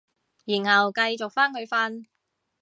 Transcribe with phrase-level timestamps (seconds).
[0.45, 2.05] 然後繼續返去瞓